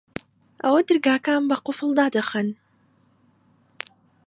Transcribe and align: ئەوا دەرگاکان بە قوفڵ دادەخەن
ئەوا 0.63 0.79
دەرگاکان 0.89 1.41
بە 1.49 1.57
قوفڵ 1.65 1.89
دادەخەن 1.99 2.47